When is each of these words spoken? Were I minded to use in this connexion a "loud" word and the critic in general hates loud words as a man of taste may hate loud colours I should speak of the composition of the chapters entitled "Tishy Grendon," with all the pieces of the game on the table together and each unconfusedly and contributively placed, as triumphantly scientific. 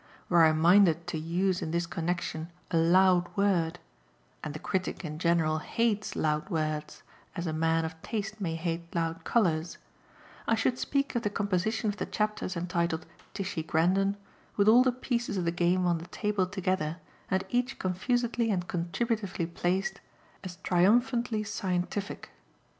Were 0.29 0.43
I 0.43 0.51
minded 0.51 1.05
to 1.09 1.19
use 1.19 1.61
in 1.61 1.69
this 1.69 1.85
connexion 1.85 2.49
a 2.71 2.77
"loud" 2.77 3.29
word 3.37 3.77
and 4.43 4.51
the 4.51 4.57
critic 4.57 5.05
in 5.05 5.19
general 5.19 5.59
hates 5.59 6.15
loud 6.15 6.49
words 6.49 7.03
as 7.35 7.45
a 7.45 7.53
man 7.53 7.85
of 7.85 8.01
taste 8.01 8.41
may 8.41 8.55
hate 8.55 8.95
loud 8.95 9.23
colours 9.23 9.77
I 10.47 10.55
should 10.55 10.79
speak 10.79 11.13
of 11.13 11.21
the 11.21 11.29
composition 11.29 11.87
of 11.87 11.97
the 11.97 12.07
chapters 12.07 12.57
entitled 12.57 13.05
"Tishy 13.35 13.61
Grendon," 13.61 14.17
with 14.57 14.67
all 14.67 14.81
the 14.81 14.91
pieces 14.91 15.37
of 15.37 15.45
the 15.45 15.51
game 15.51 15.85
on 15.85 15.99
the 15.99 16.07
table 16.07 16.47
together 16.47 16.97
and 17.29 17.43
each 17.49 17.77
unconfusedly 17.77 18.49
and 18.49 18.67
contributively 18.67 19.45
placed, 19.53 20.01
as 20.43 20.55
triumphantly 20.63 21.43
scientific. 21.43 22.31